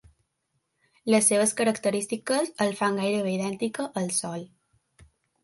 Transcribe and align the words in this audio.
Les 1.13 1.27
seves 1.31 1.53
característiques 1.59 2.49
el 2.67 2.73
fan 2.81 2.99
gairebé 3.03 3.35
idèntica 3.35 3.87
al 4.03 4.11
Sol. 4.19 4.49